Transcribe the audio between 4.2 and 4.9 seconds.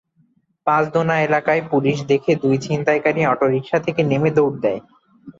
দৌড় দেয়।